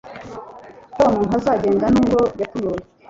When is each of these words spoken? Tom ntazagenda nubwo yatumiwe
Tom 0.95 1.13
ntazagenda 1.29 1.85
nubwo 1.93 2.19
yatumiwe 2.39 2.79